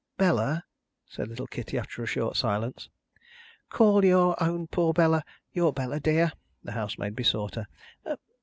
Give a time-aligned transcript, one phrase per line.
[0.17, 0.63] "Bella,"
[1.07, 2.89] said little Kitty, after a short silence.
[3.69, 6.31] "Call your own poor Bella, your Bella, dear,"
[6.63, 7.67] the housemaid besought her.